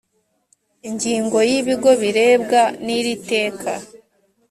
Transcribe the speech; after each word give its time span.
ingingo 0.89 1.37
ya 1.49 1.55
ibigo 1.61 1.91
birebwa 2.01 2.61
n 2.85 2.87
iri 2.97 3.15
teka 3.29 3.71